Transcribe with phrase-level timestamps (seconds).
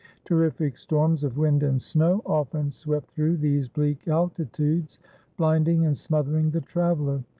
[0.25, 4.97] Terrific storms of wind and snow often swept through those bleak altitudes,
[5.37, 7.23] blinding and smothering the traveler.